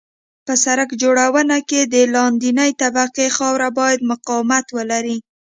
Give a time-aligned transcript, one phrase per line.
[0.45, 5.17] په سرک جوړونه کې د لاندنۍ طبقې خاوره باید مقاومت ولري